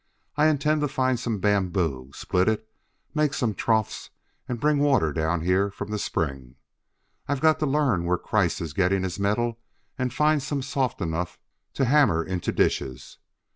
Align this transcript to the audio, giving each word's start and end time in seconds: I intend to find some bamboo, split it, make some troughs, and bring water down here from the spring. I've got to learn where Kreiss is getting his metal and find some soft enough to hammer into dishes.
I 0.35 0.47
intend 0.47 0.81
to 0.81 0.87
find 0.87 1.19
some 1.19 1.37
bamboo, 1.37 2.09
split 2.15 2.47
it, 2.47 2.67
make 3.13 3.35
some 3.35 3.53
troughs, 3.53 4.09
and 4.49 4.59
bring 4.59 4.79
water 4.79 5.13
down 5.13 5.41
here 5.41 5.69
from 5.69 5.91
the 5.91 5.99
spring. 5.99 6.55
I've 7.27 7.39
got 7.39 7.59
to 7.59 7.67
learn 7.67 8.05
where 8.05 8.17
Kreiss 8.17 8.61
is 8.61 8.73
getting 8.73 9.03
his 9.03 9.19
metal 9.19 9.59
and 9.99 10.11
find 10.11 10.41
some 10.41 10.63
soft 10.63 11.01
enough 11.01 11.37
to 11.75 11.85
hammer 11.85 12.23
into 12.23 12.51
dishes. 12.51 13.19